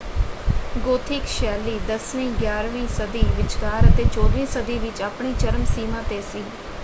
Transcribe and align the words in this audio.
Gothic 0.77 1.25
ਸ਼ੈਲੀ 1.29 1.77
10ਵੀਂ-11ਵੀਂ 1.89 2.87
ਸਦੀ 2.91 3.21
ਵਿਚਕਾਰ 3.33 3.89
ਅਤੇ 3.89 4.05
14 4.11 4.27
ਵੀਂ 4.31 4.45
ਸਦੀ 4.53 4.77
ਵਿੱਚ 4.79 5.01
ਆਪਣੀ 5.03 5.33
ਚਰਮ 5.35 5.65
ਸੀਮਾ 5.67 6.01
‘ਤੇ 6.09 6.21
ਸੀ। 6.31 6.43